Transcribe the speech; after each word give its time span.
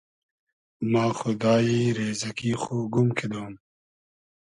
ما 0.91 1.05
خودایی 1.19 1.81
ریزئگی 1.97 2.53
خو 2.61 2.75
گوم 2.93 3.09
کیدۉم 3.17 3.53